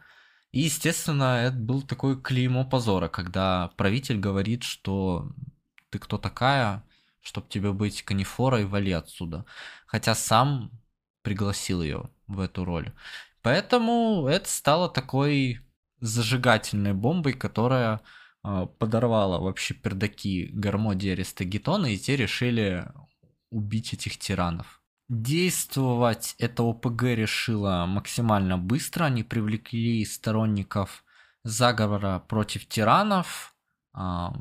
и, 0.52 0.60
естественно, 0.60 1.42
это 1.42 1.56
был 1.56 1.82
такой 1.82 2.20
клеймо 2.20 2.64
позора, 2.64 3.08
когда 3.08 3.72
правитель 3.76 4.18
говорит, 4.18 4.62
что 4.62 5.32
ты 5.90 5.98
кто 5.98 6.18
такая, 6.18 6.84
чтобы 7.22 7.48
тебе 7.48 7.72
быть 7.72 8.02
канифорой, 8.02 8.66
вали 8.66 8.92
отсюда. 8.92 9.46
Хотя 9.86 10.14
сам 10.14 10.70
пригласил 11.22 11.82
ее 11.82 12.10
в 12.26 12.40
эту 12.40 12.64
роль. 12.64 12.92
Поэтому 13.42 14.26
это 14.28 14.48
стало 14.48 14.88
такой 14.88 15.60
зажигательной 16.00 16.92
бомбой, 16.92 17.32
которая 17.32 18.00
а, 18.42 18.66
подорвала 18.66 19.38
вообще 19.38 19.74
пердаки 19.74 20.50
Гармоди 20.52 21.10
Аристагетона, 21.10 21.86
и 21.86 21.98
те 21.98 22.16
решили 22.16 22.88
убить 23.50 23.94
этих 23.94 24.18
тиранов. 24.18 24.80
Действовать 25.08 26.34
это 26.38 26.62
ОПГ 26.62 27.02
решило 27.02 27.84
максимально 27.86 28.58
быстро. 28.58 29.04
Они 29.04 29.22
привлекли 29.22 30.04
сторонников 30.04 31.04
заговора 31.44 32.20
против 32.28 32.66
тиранов, 32.66 33.51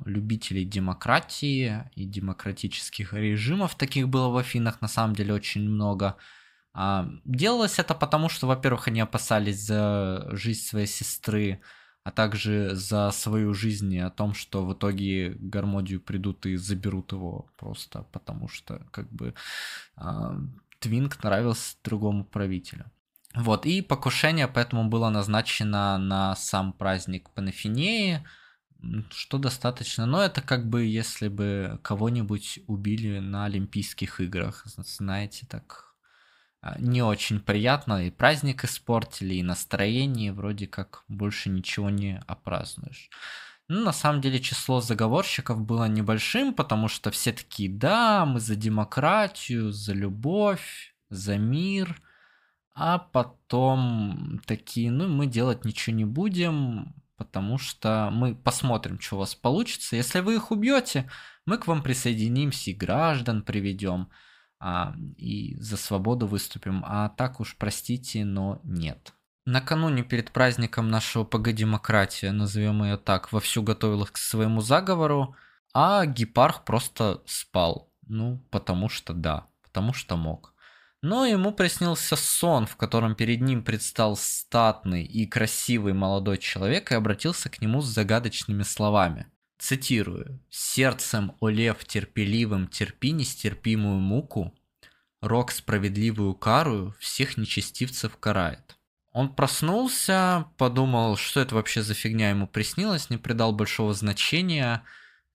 любителей 0.05 0.63
демократии 0.63 1.89
и 1.95 2.05
демократических 2.05 3.13
режимов. 3.13 3.75
Таких 3.75 4.07
было 4.07 4.29
в 4.29 4.37
Афинах 4.37 4.81
на 4.81 4.87
самом 4.87 5.15
деле 5.15 5.33
очень 5.33 5.69
много. 5.69 6.15
А, 6.73 7.09
делалось 7.25 7.79
это 7.79 7.93
потому, 7.93 8.29
что, 8.29 8.47
во-первых, 8.47 8.87
они 8.87 9.01
опасались 9.01 9.61
за 9.65 10.29
жизнь 10.31 10.61
своей 10.61 10.87
сестры, 10.87 11.61
а 12.03 12.11
также 12.11 12.75
за 12.75 13.11
свою 13.11 13.53
жизнь 13.53 13.93
и 13.93 13.99
о 13.99 14.09
том, 14.09 14.33
что 14.33 14.65
в 14.65 14.73
итоге 14.73 15.35
Гармодию 15.39 15.99
придут 15.99 16.45
и 16.45 16.55
заберут 16.55 17.11
его 17.11 17.49
просто 17.57 18.03
потому, 18.11 18.47
что 18.47 18.81
как 18.91 19.11
бы 19.11 19.35
э, 19.97 20.01
Твинг 20.79 21.21
нравился 21.23 21.75
другому 21.83 22.23
правителю. 22.23 22.85
Вот, 23.35 23.65
и 23.65 23.81
покушение 23.81 24.47
поэтому 24.47 24.89
было 24.89 25.09
назначено 25.09 25.97
на 25.97 26.35
сам 26.35 26.73
праздник 26.73 27.29
Панафинеи, 27.29 28.25
что 29.11 29.37
достаточно. 29.37 30.05
Но 30.05 30.21
это 30.21 30.41
как 30.41 30.69
бы 30.69 30.83
если 30.83 31.27
бы 31.27 31.79
кого-нибудь 31.83 32.59
убили 32.67 33.19
на 33.19 33.45
Олимпийских 33.45 34.19
играх, 34.19 34.63
знаете, 34.65 35.45
так 35.47 35.95
а, 36.61 36.79
не 36.79 37.01
очень 37.01 37.39
приятно, 37.39 38.05
и 38.05 38.11
праздник 38.11 38.63
испортили, 38.63 39.35
и 39.35 39.43
настроение, 39.43 40.33
вроде 40.33 40.67
как 40.67 41.03
больше 41.07 41.49
ничего 41.49 41.89
не 41.89 42.21
опразднуешь. 42.27 43.09
Ну, 43.67 43.83
на 43.83 43.93
самом 43.93 44.21
деле 44.21 44.39
число 44.39 44.81
заговорщиков 44.81 45.61
было 45.61 45.85
небольшим, 45.85 46.53
потому 46.53 46.87
что 46.87 47.09
все 47.09 47.31
такие, 47.31 47.69
да, 47.69 48.25
мы 48.25 48.39
за 48.39 48.55
демократию, 48.55 49.71
за 49.71 49.93
любовь, 49.93 50.93
за 51.09 51.37
мир, 51.37 52.01
а 52.73 52.99
потом 52.99 54.41
такие, 54.45 54.91
ну, 54.91 55.07
мы 55.07 55.25
делать 55.25 55.65
ничего 55.65 55.95
не 55.95 56.05
будем, 56.05 56.93
потому 57.21 57.59
что 57.59 58.09
мы 58.11 58.33
посмотрим, 58.33 58.99
что 58.99 59.15
у 59.15 59.19
вас 59.19 59.35
получится. 59.35 59.95
Если 59.95 60.21
вы 60.21 60.33
их 60.37 60.49
убьете, 60.49 61.07
мы 61.45 61.59
к 61.59 61.67
вам 61.67 61.83
присоединимся 61.83 62.71
и 62.71 62.73
граждан 62.73 63.43
приведем 63.43 64.09
а, 64.59 64.95
и 65.17 65.55
за 65.59 65.77
свободу 65.77 66.25
выступим, 66.25 66.83
а 66.83 67.09
так 67.09 67.39
уж 67.39 67.55
простите, 67.57 68.25
но 68.25 68.59
нет. 68.63 69.13
Накануне 69.45 70.01
перед 70.01 70.31
праздником 70.31 70.89
нашего 70.89 71.23
ПГ 71.23 71.51
«Демократия», 71.51 72.31
назовем 72.31 72.83
ее 72.83 72.97
так, 72.97 73.31
вовсю 73.31 73.61
готовилась 73.61 74.09
к 74.09 74.17
своему 74.17 74.61
заговору, 74.61 75.35
а 75.75 76.07
Гепарх 76.07 76.65
просто 76.65 77.21
спал. 77.27 77.91
Ну, 78.07 78.43
потому 78.49 78.89
что 78.89 79.13
да, 79.13 79.45
потому 79.61 79.93
что 79.93 80.17
мог. 80.17 80.50
Но 81.01 81.25
ему 81.25 81.51
приснился 81.51 82.15
сон, 82.15 82.67
в 82.67 82.75
котором 82.75 83.15
перед 83.15 83.41
ним 83.41 83.63
предстал 83.63 84.15
статный 84.15 85.03
и 85.03 85.25
красивый 85.25 85.93
молодой 85.93 86.37
человек 86.37 86.91
и 86.91 86.95
обратился 86.95 87.49
к 87.49 87.59
нему 87.59 87.81
с 87.81 87.87
загадочными 87.87 88.61
словами. 88.61 89.25
Цитирую. 89.57 90.39
«Сердцем, 90.49 91.33
о 91.39 91.49
лев 91.49 91.85
терпеливым, 91.85 92.67
терпи 92.67 93.11
нестерпимую 93.11 93.99
муку, 93.99 94.53
рок 95.21 95.51
справедливую 95.51 96.35
карую 96.35 96.95
всех 96.99 97.37
нечестивцев 97.37 98.17
карает». 98.17 98.77
Он 99.11 99.33
проснулся, 99.33 100.45
подумал, 100.57 101.17
что 101.17 101.41
это 101.41 101.55
вообще 101.55 101.81
за 101.81 101.93
фигня 101.93 102.29
ему 102.29 102.47
приснилось, 102.47 103.09
не 103.09 103.17
придал 103.17 103.51
большого 103.51 103.93
значения 103.93 104.83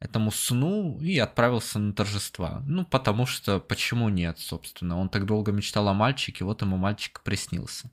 этому 0.01 0.31
сну 0.31 0.99
и 1.01 1.19
отправился 1.19 1.79
на 1.79 1.93
торжества. 1.93 2.63
Ну, 2.67 2.85
потому 2.85 3.27
что, 3.27 3.61
почему 3.61 4.09
нет, 4.09 4.39
собственно. 4.39 4.99
Он 4.99 5.09
так 5.09 5.25
долго 5.27 5.53
мечтал 5.53 5.89
о 5.89 5.95
мальчике, 5.95 6.45
вот 6.45 6.63
ему 6.63 6.77
мальчик 6.77 7.23
приснился. 7.23 7.91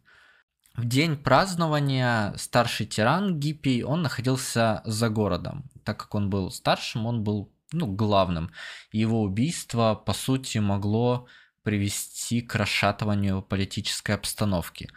В 0.75 0.85
день 0.85 1.15
празднования 1.15 2.33
старший 2.35 2.87
тиран 2.87 3.39
Гиппий, 3.39 3.83
он 3.83 4.01
находился 4.01 4.81
за 4.85 5.09
городом. 5.09 5.69
Так 5.83 5.99
как 5.99 6.15
он 6.15 6.29
был 6.29 6.49
старшим, 6.51 7.05
он 7.05 7.23
был 7.23 7.53
ну, 7.71 7.87
главным. 7.87 8.51
Его 8.91 9.21
убийство, 9.21 9.95
по 9.95 10.13
сути, 10.13 10.57
могло 10.57 11.27
привести 11.61 12.41
к 12.41 12.55
расшатыванию 12.55 13.41
политической 13.41 14.15
обстановки. 14.15 14.89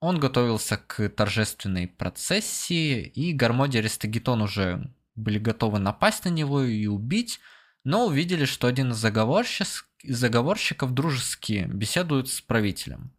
Он 0.00 0.18
готовился 0.18 0.78
к 0.78 1.08
торжественной 1.10 1.86
процессии, 1.86 3.02
и 3.02 3.34
Гармоди 3.34 3.78
Аристагетон 3.78 4.42
уже 4.42 4.90
были 5.20 5.38
готовы 5.38 5.78
напасть 5.78 6.24
на 6.24 6.30
него 6.30 6.62
и 6.62 6.86
убить, 6.86 7.40
но 7.84 8.06
увидели, 8.06 8.44
что 8.44 8.66
один 8.66 8.92
из 8.92 8.96
заговорщиков, 8.96 9.88
заговорщиков 10.02 10.92
дружески 10.92 11.66
беседует 11.68 12.28
с 12.28 12.40
правителем. 12.40 13.12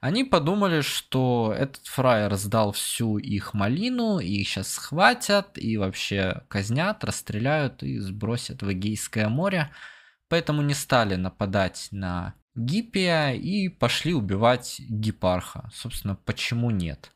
Они 0.00 0.24
подумали, 0.24 0.80
что 0.80 1.54
этот 1.56 1.86
фраер 1.86 2.34
сдал 2.36 2.72
всю 2.72 3.18
их 3.18 3.54
малину, 3.54 4.18
и 4.18 4.40
их 4.40 4.48
сейчас 4.48 4.68
схватят, 4.72 5.58
и 5.58 5.76
вообще 5.76 6.42
казнят, 6.48 7.02
расстреляют 7.04 7.82
и 7.82 7.98
сбросят 7.98 8.62
в 8.62 8.72
Эгейское 8.72 9.28
море. 9.28 9.70
Поэтому 10.28 10.62
не 10.62 10.74
стали 10.74 11.16
нападать 11.16 11.88
на 11.90 12.34
Гиппия 12.54 13.32
и 13.32 13.68
пошли 13.68 14.14
убивать 14.14 14.80
Гипарха. 14.80 15.70
Собственно, 15.72 16.16
почему 16.16 16.70
нет? 16.70 17.12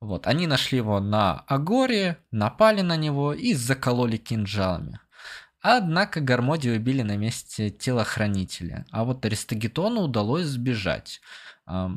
Вот, 0.00 0.26
они 0.26 0.46
нашли 0.46 0.78
его 0.78 0.98
на 1.00 1.40
Агоре, 1.40 2.18
напали 2.30 2.80
на 2.80 2.96
него 2.96 3.34
и 3.34 3.52
закололи 3.52 4.16
кинжалами. 4.16 4.98
Однако 5.60 6.20
Гармоди 6.20 6.70
убили 6.70 7.02
на 7.02 7.18
месте 7.18 7.68
телохранителя, 7.68 8.86
а 8.90 9.04
вот 9.04 9.24
Аристагетону 9.26 10.02
удалось 10.02 10.46
сбежать. 10.46 11.20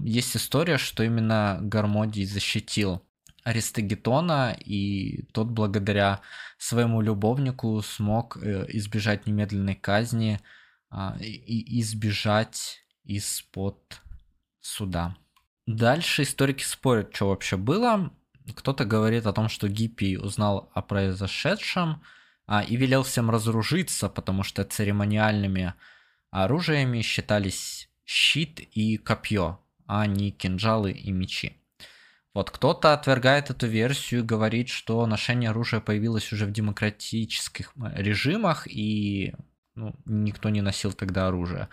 Есть 0.04 0.36
история, 0.36 0.78
что 0.78 1.04
именно 1.04 1.60
Гармодий 1.62 2.26
защитил 2.26 3.02
Аристагетона, 3.44 4.56
и 4.60 5.24
тот 5.32 5.48
благодаря 5.48 6.22
своему 6.58 7.02
любовнику 7.02 7.82
смог 7.82 8.38
э, 8.38 8.66
избежать 8.70 9.28
немедленной 9.28 9.76
казни 9.76 10.40
а, 10.90 11.18
и 11.20 11.82
избежать 11.82 12.80
из-под 13.04 14.02
суда. 14.62 15.18
Дальше 15.66 16.24
историки 16.24 16.64
спорят, 16.64 17.16
что 17.16 17.30
вообще 17.30 17.56
было. 17.58 18.12
Кто-то 18.56 18.84
говорит 18.84 19.26
о 19.26 19.34
том, 19.34 19.48
что 19.48 19.70
Гиппий 19.70 20.18
узнал 20.18 20.70
о 20.74 20.82
произошедшем 20.82 22.02
а, 22.46 22.62
и 22.62 22.76
велел 22.76 23.04
всем 23.04 23.30
разоружиться, 23.30 24.10
потому 24.10 24.44
что 24.44 24.66
церемониальными 24.66 25.74
оружиями 26.32 27.02
считались 27.02 27.90
щит 28.06 28.60
и 28.60 28.98
копье, 28.98 29.60
а 29.88 30.06
не 30.06 30.32
кинжалы 30.32 30.92
и 30.92 31.12
мечи. 31.12 31.58
Вот 32.34 32.50
кто-то 32.50 32.94
отвергает 32.94 33.50
эту 33.52 33.68
версию 33.68 34.22
и 34.22 34.26
говорит, 34.26 34.68
что 34.68 35.06
ношение 35.06 35.52
оружия 35.52 35.80
появилось 35.80 36.34
уже 36.34 36.46
в 36.46 36.52
демократических 36.52 37.72
э, 37.76 38.02
режимах, 38.02 38.68
и 38.68 39.36
ну, 39.76 39.96
никто 40.06 40.50
не 40.50 40.62
носил 40.62 40.94
тогда 40.94 41.28
оружие. 41.28 41.70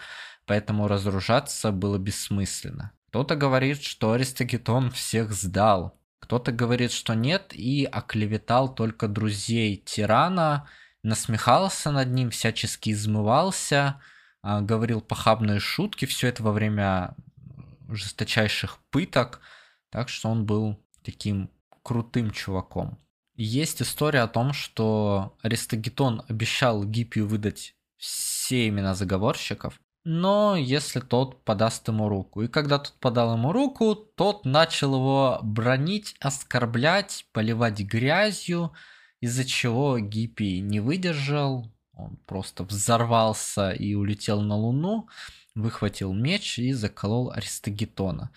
Поэтому 0.47 0.87
разоружаться 0.87 1.73
было 1.73 1.99
бессмысленно. 1.99 2.93
Кто-то 3.11 3.35
говорит, 3.35 3.83
что 3.83 4.13
Аристагетон 4.13 4.93
всех 4.93 5.33
сдал. 5.33 5.99
Кто-то 6.21 6.53
говорит, 6.53 6.93
что 6.93 7.15
нет 7.15 7.53
и 7.53 7.85
оклеветал 7.85 8.73
только 8.73 9.09
друзей 9.09 9.79
тирана, 9.85 10.69
насмехался 11.03 11.91
над 11.91 12.11
ним, 12.11 12.31
всячески 12.31 12.91
измывался, 12.91 14.01
а, 14.43 14.61
говорил 14.61 15.01
похабные 15.01 15.59
шутки, 15.59 16.05
все 16.05 16.29
это 16.29 16.45
во 16.45 16.53
время 16.53 17.17
жесточайших 17.89 18.79
пыток, 18.91 19.41
так 19.91 20.09
что 20.09 20.29
он 20.29 20.47
был 20.47 20.81
таким 21.03 21.51
крутым 21.83 22.31
чуваком. 22.31 22.97
Есть 23.35 23.83
история 23.83 24.21
о 24.21 24.29
том, 24.29 24.53
что 24.53 25.37
Аристагетон 25.43 26.23
обещал 26.29 26.85
Гиппию 26.85 27.27
выдать 27.27 27.75
все 27.97 28.69
имена 28.69 28.95
заговорщиков, 28.95 29.81
но 30.05 30.57
если 30.57 31.01
тот 31.01 31.45
подаст 31.45 31.87
ему 31.89 32.09
руку. 32.09 32.43
И 32.43 32.49
когда 32.49 32.79
тот 32.79 32.95
подал 33.01 33.37
ему 33.37 33.53
руку, 33.53 33.95
тот 33.95 34.45
начал 34.45 34.95
его 34.95 35.39
бронить, 35.43 36.17
оскорблять, 36.21 37.27
поливать 37.33 37.81
грязью, 37.81 38.73
из-за 39.21 39.45
чего 39.45 39.99
Гиппи 39.99 40.61
не 40.61 40.81
выдержал, 40.81 41.71
он 41.93 42.17
просто 42.25 42.65
взорвался 42.65 43.73
и 43.73 43.95
улетел 43.95 44.41
на 44.41 44.57
Луну, 44.57 45.09
выхватил 45.55 46.15
меч 46.15 46.59
и 46.59 46.73
заколол 46.73 47.31
Аристагетона. 47.31 48.31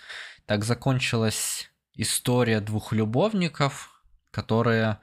Так 0.46 0.66
закончилась 0.66 1.72
история 1.96 2.60
двух 2.60 2.92
любовников, 2.92 4.04
которые 4.32 5.00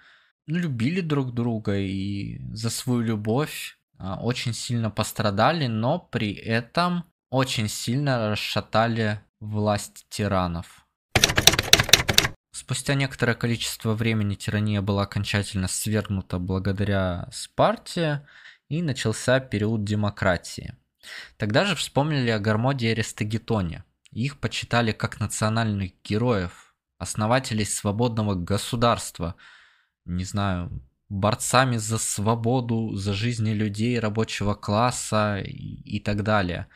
любили 0.47 1.01
друг 1.01 1.33
друга 1.33 1.79
и 1.79 2.41
за 2.53 2.69
свою 2.69 3.01
любовь 3.01 3.79
очень 4.21 4.55
сильно 4.55 4.91
пострадали, 4.91 5.67
но 5.67 5.99
при 5.99 6.33
этом 6.33 7.05
очень 7.31 7.69
сильно 7.69 8.31
расшатали 8.31 9.21
власть 9.41 10.07
тиранов. 10.09 10.87
Спустя 12.53 12.95
некоторое 12.95 13.35
количество 13.35 13.95
времени 13.95 14.35
тирания 14.35 14.83
была 14.83 15.03
окончательно 15.03 15.69
свергнута 15.69 16.39
благодаря 16.39 17.29
Спарте, 17.33 18.27
и 18.71 18.83
начался 18.83 19.41
период 19.41 19.85
демократии. 19.85 20.75
Тогда 21.37 21.65
же 21.65 21.75
вспомнили 21.75 22.31
о 22.31 22.39
Гармоде 22.39 22.89
и 22.89 22.93
Аристагетоне. 22.93 23.85
Их 24.13 24.39
почитали 24.39 24.93
как 24.93 25.21
национальных 25.21 25.93
героев, 26.05 26.75
основателей 26.99 27.65
свободного 27.65 28.35
государства. 28.35 29.35
Не 30.05 30.25
знаю, 30.25 30.83
борцами 31.11 31.77
за 31.77 31.99
свободу, 31.99 32.97
за 32.97 33.13
жизни 33.13 33.51
людей, 33.51 33.99
рабочего 33.99 34.55
класса 34.55 35.43
и, 35.45 35.97
и 35.97 36.01
так 36.01 36.23
далее. 36.23 36.69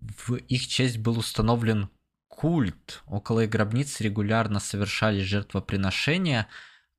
В 0.00 0.34
их 0.34 0.66
честь 0.66 0.98
был 0.98 1.18
установлен 1.18 1.88
культ. 2.28 3.02
Около 3.06 3.44
их 3.44 3.50
гробниц 3.50 4.00
регулярно 4.00 4.60
совершались 4.60 5.24
жертвоприношения, 5.24 6.48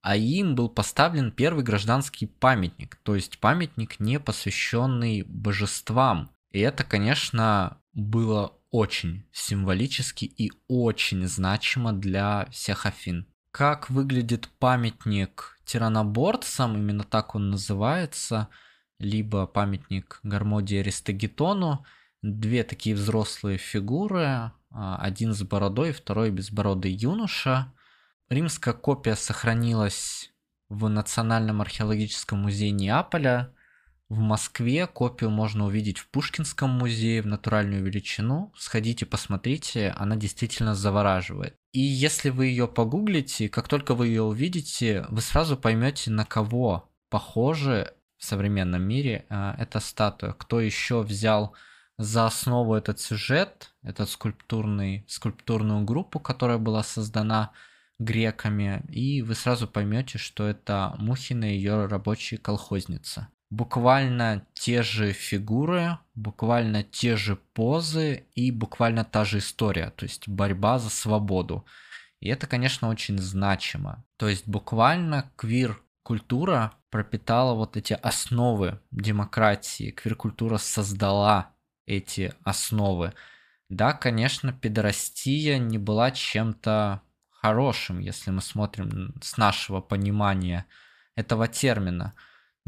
а 0.01 0.15
им 0.15 0.55
был 0.55 0.69
поставлен 0.69 1.31
первый 1.31 1.63
гражданский 1.63 2.25
памятник, 2.25 2.95
то 3.03 3.15
есть 3.15 3.39
памятник, 3.39 3.99
не 3.99 4.19
посвященный 4.19 5.23
божествам. 5.23 6.31
И 6.51 6.59
это, 6.59 6.85
конечно, 6.85 7.81
было 7.93 8.53
очень 8.71 9.25
символически 9.33 10.25
и 10.25 10.51
очень 10.67 11.27
значимо 11.27 11.91
для 11.91 12.47
всех 12.51 12.85
Афин. 12.85 13.27
Как 13.51 13.89
выглядит 13.89 14.49
памятник 14.59 15.56
тираноборцам, 15.67 16.75
именно 16.75 17.03
так 17.03 17.35
он 17.35 17.51
называется, 17.51 18.47
либо 18.99 19.45
памятник 19.45 20.19
Гармодии 20.23 20.79
Аристагетону, 20.79 21.85
две 22.21 22.63
такие 22.63 22.95
взрослые 22.95 23.57
фигуры, 23.57 24.51
а, 24.71 24.97
один 24.99 25.33
с 25.33 25.43
бородой, 25.43 25.91
второй 25.91 26.31
безбородый 26.31 26.91
юноша. 26.91 27.73
Римская 28.29 28.73
копия 28.73 29.15
сохранилась 29.15 30.31
в 30.69 30.89
Национальном 30.89 31.61
археологическом 31.61 32.39
музее 32.39 32.71
Неаполя. 32.71 33.53
В 34.09 34.19
Москве 34.19 34.87
копию 34.87 35.29
можно 35.29 35.65
увидеть 35.65 35.97
в 35.99 36.09
Пушкинском 36.09 36.69
музее 36.69 37.21
в 37.21 37.27
натуральную 37.27 37.83
величину. 37.83 38.53
Сходите, 38.57 39.05
посмотрите, 39.05 39.89
она 39.97 40.15
действительно 40.15 40.75
завораживает. 40.75 41.57
И 41.77 41.79
если 41.79 42.31
вы 42.31 42.47
ее 42.47 42.67
погуглите, 42.67 43.49
как 43.49 43.67
только 43.67 43.93
вы 43.93 44.07
ее 44.07 44.23
увидите, 44.23 45.05
вы 45.09 45.21
сразу 45.21 45.55
поймете, 45.55 46.09
на 46.09 46.25
кого 46.25 46.89
похожи 47.11 47.93
в 48.17 48.25
современном 48.25 48.81
мире 48.81 49.27
э, 49.29 49.53
эта 49.59 49.79
статуя. 49.79 50.33
Кто 50.33 50.59
еще 50.59 51.03
взял 51.03 51.55
за 51.99 52.25
основу 52.25 52.73
этот 52.73 52.99
сюжет, 52.99 53.75
этот 53.83 54.09
скульптурный, 54.09 55.05
скульптурную 55.07 55.85
группу, 55.85 56.19
которая 56.19 56.57
была 56.57 56.81
создана 56.81 57.51
греками, 57.99 58.83
и 58.89 59.21
вы 59.21 59.35
сразу 59.35 59.67
поймете, 59.67 60.17
что 60.17 60.47
это 60.47 60.95
Мухина 60.97 61.45
и 61.45 61.57
ее 61.57 61.85
рабочая 61.85 62.37
колхозница. 62.37 63.27
Буквально 63.49 64.45
те 64.53 64.83
же 64.83 65.13
фигуры, 65.13 65.97
буквально 66.15 66.83
те 66.83 67.15
же 67.15 67.37
позы 67.37 68.27
и 68.35 68.51
буквально 68.51 69.05
та 69.05 69.23
же 69.23 69.37
история, 69.37 69.89
то 69.91 70.03
есть 70.03 70.27
борьба 70.27 70.79
за 70.79 70.89
свободу. 70.89 71.65
И 72.19 72.27
это, 72.27 72.45
конечно, 72.45 72.89
очень 72.89 73.17
значимо. 73.19 74.03
То 74.17 74.27
есть 74.27 74.47
буквально 74.47 75.31
квир-культура 75.37 76.73
пропитала 76.89 77.53
вот 77.53 77.77
эти 77.77 77.93
основы 77.93 78.81
демократии, 78.91 79.91
квир-культура 79.91 80.57
создала 80.57 81.53
эти 81.85 82.33
основы. 82.43 83.13
Да, 83.69 83.93
конечно, 83.93 84.51
педорастия 84.51 85.57
не 85.57 85.77
была 85.77 86.11
чем-то 86.11 87.01
хорошим, 87.29 87.99
если 87.99 88.31
мы 88.31 88.41
смотрим 88.41 89.15
с 89.21 89.37
нашего 89.37 89.79
понимания 89.79 90.65
этого 91.15 91.47
термина. 91.47 92.13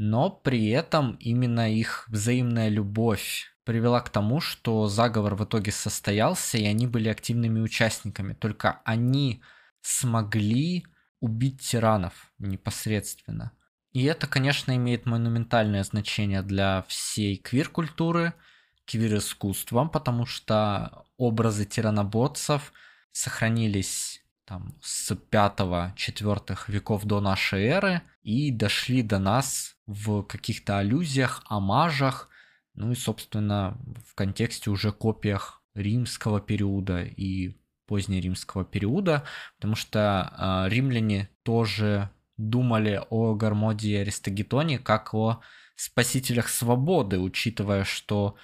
Но 0.01 0.29
при 0.29 0.69
этом 0.69 1.17
именно 1.19 1.69
их 1.69 2.05
взаимная 2.07 2.69
любовь 2.69 3.53
привела 3.65 3.99
к 3.99 4.07
тому, 4.07 4.39
что 4.39 4.88
заговор 4.88 5.35
в 5.35 5.43
итоге 5.43 5.73
состоялся, 5.73 6.57
и 6.57 6.63
они 6.63 6.88
были 6.88 7.09
активными 7.09 7.59
участниками. 7.59 8.33
Только 8.33 8.79
они 8.85 9.41
смогли 9.81 10.85
убить 11.19 11.59
тиранов 11.59 12.31
непосредственно. 12.38 13.51
И 13.91 14.05
это, 14.05 14.25
конечно, 14.25 14.73
имеет 14.73 15.05
монументальное 15.05 15.83
значение 15.83 16.43
для 16.43 16.85
всей 16.88 17.35
квир-культуры– 17.35 18.33
квир-искусством, 18.89 19.89
потому 19.89 20.25
что 20.25 21.03
образы 21.17 21.65
тираноборцев 21.65 22.71
сохранились 23.12 24.23
там 24.45 24.75
с 24.81 25.12
5-4 25.12 26.57
веков 26.67 27.03
до 27.03 27.19
нашей 27.19 27.65
эры 27.65 28.01
и 28.23 28.49
дошли 28.49 29.03
до 29.03 29.19
нас 29.19 29.75
в 29.89 30.21
каких-то 30.21 30.78
аллюзиях, 30.78 31.43
амажах, 31.47 32.30
ну 32.75 32.91
и, 32.91 32.95
собственно, 32.95 33.75
в 34.06 34.13
контексте 34.13 34.69
уже 34.69 34.91
копиях 34.91 35.63
римского 35.73 36.39
периода 36.39 37.02
и 37.04 37.58
позднеримского 37.88 38.65
периода, 38.65 39.23
потому 39.58 39.75
что 39.75 40.32
э, 40.38 40.69
римляне 40.69 41.30
тоже 41.41 42.12
думали 42.38 43.02
о 43.10 43.34
Гармодии 43.34 43.95
Аристагетоне 43.95 44.78
как 44.78 45.13
о 45.15 45.41
спасителях 45.75 46.49
свободы, 46.49 47.19
учитывая, 47.19 47.84
что 47.84 48.36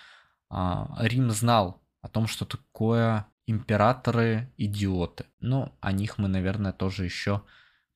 а, 0.50 0.96
Рим 1.00 1.30
знал 1.32 1.82
о 2.02 2.08
том, 2.08 2.28
что 2.28 2.46
такое 2.46 3.28
императоры 3.46 4.52
идиоты. 4.58 5.26
Ну, 5.40 5.72
о 5.80 5.92
них 5.92 6.18
мы, 6.18 6.28
наверное, 6.28 6.74
тоже 6.74 7.06
еще 7.06 7.44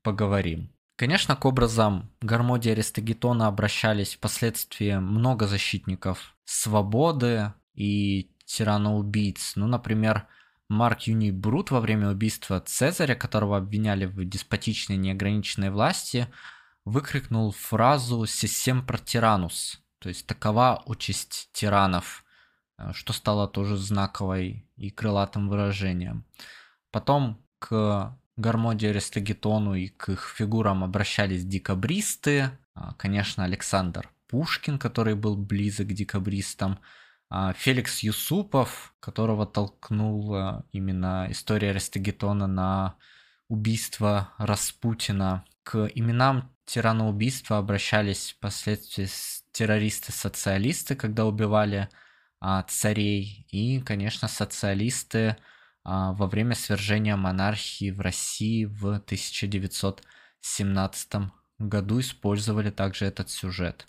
поговорим. 0.03 0.71
Конечно, 0.99 1.37
к 1.37 1.45
образам 1.45 2.11
Гармодия 2.19 2.73
Аристагетона 2.73 3.47
обращались 3.47 4.15
впоследствии 4.15 4.95
много 4.95 5.47
защитников 5.47 6.35
свободы 6.43 7.53
и 7.73 8.31
тираноубийц. 8.45 9.53
Ну, 9.55 9.65
например, 9.67 10.27
Марк 10.67 11.03
Юний 11.03 11.31
Брут 11.31 11.71
во 11.71 11.79
время 11.79 12.09
убийства 12.09 12.59
Цезаря, 12.59 13.15
которого 13.15 13.57
обвиняли 13.57 14.07
в 14.07 14.25
деспотичной 14.25 14.97
неограниченной 14.97 15.69
власти, 15.69 16.27
выкрикнул 16.83 17.51
фразу 17.51 18.25
«Сесем 18.25 18.85
про 18.85 18.97
тиранус», 18.97 19.81
то 19.99 20.09
есть 20.09 20.27
такова 20.27 20.83
участь 20.85 21.49
тиранов– 21.53 22.25
Э, 22.79 22.93
что 22.93 23.13
стало 23.13 23.47
тоже 23.47 23.77
знаковой 23.77 24.65
и 24.77 24.89
крылатым 24.89 25.49
выражением. 25.49 26.25
Потом 26.91 27.43
к 27.59 28.17
Гармоде 28.39 28.89
Аристагетону 28.89 29.75
и 29.75 29.89
к 29.89 30.09
их 30.09 30.33
фигурам 30.37 30.83
обращались 30.83 31.43
декабристы, 31.43 32.51
а, 32.73 32.93
конечно, 32.93 33.43
Александр 33.43 34.09
Пушкин, 34.27 34.79
который 34.79 35.15
был 35.15 35.35
близок 35.35 35.87
к 35.87 35.93
декабристам, 35.93 36.79
а, 37.29 37.53
Феликс 37.53 37.99
Юсупов, 37.99 38.93
которого 39.01 39.45
толкнула 39.45 40.65
именно 40.71 41.27
история 41.29 41.71
Аристагетона 41.71 42.47
на 42.47 42.95
убийство 43.49 44.33
Распутина. 44.37 45.43
К 45.63 45.89
именам 45.93 46.49
тираноубийства 46.65 47.57
обращались 47.57 48.35
впоследствии 48.37 49.07
террористы-социалисты, 49.51 50.95
когда 50.95 51.25
убивали 51.25 51.89
а, 52.39 52.63
царей. 52.63 53.45
И, 53.51 53.81
конечно, 53.81 54.27
социалисты 54.27 55.35
во 55.89 56.27
время 56.27 56.55
свержения 56.55 57.15
монархии 57.15 57.91
в 57.91 58.01
России 58.01 58.65
в 58.65 58.95
1917 58.95 61.13
году 61.57 61.99
использовали 61.99 62.69
также 62.69 63.05
этот 63.05 63.29
сюжет. 63.29 63.87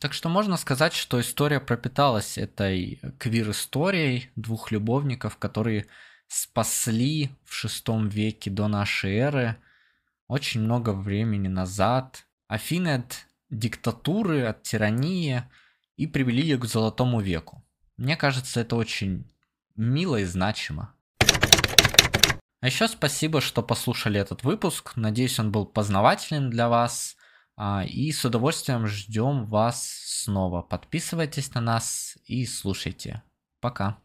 Так 0.00 0.12
что 0.12 0.28
можно 0.28 0.56
сказать, 0.56 0.94
что 0.94 1.20
история 1.20 1.58
пропиталась 1.58 2.38
этой 2.38 3.00
квир-историей 3.18 4.30
двух 4.36 4.70
любовников, 4.70 5.38
которые 5.38 5.86
спасли 6.28 7.30
в 7.44 7.54
шестом 7.54 8.08
веке 8.08 8.50
до 8.50 8.68
нашей 8.68 9.16
эры 9.16 9.56
очень 10.28 10.60
много 10.60 10.90
времени 10.90 11.48
назад 11.48 12.26
Афины 12.46 12.96
от 12.96 13.26
диктатуры, 13.50 14.44
от 14.44 14.62
тирании 14.62 15.42
и 15.96 16.06
привели 16.06 16.42
ее 16.42 16.58
к 16.58 16.66
золотому 16.66 17.20
веку. 17.20 17.64
Мне 17.96 18.16
кажется, 18.16 18.60
это 18.60 18.76
очень 18.76 19.28
мило 19.74 20.16
и 20.16 20.24
значимо. 20.24 20.94
А 22.60 22.66
еще 22.66 22.88
спасибо, 22.88 23.40
что 23.40 23.62
послушали 23.62 24.20
этот 24.20 24.42
выпуск. 24.42 24.96
Надеюсь, 24.96 25.38
он 25.38 25.52
был 25.52 25.64
познавательным 25.64 26.50
для 26.50 26.68
вас. 26.68 27.16
А, 27.56 27.84
и 27.84 28.10
с 28.10 28.24
удовольствием 28.24 28.86
ждем 28.86 29.46
вас 29.46 29.88
снова. 29.88 30.62
Подписывайтесь 30.62 31.54
на 31.54 31.60
нас 31.60 32.16
и 32.24 32.46
слушайте. 32.46 33.22
Пока. 33.60 33.98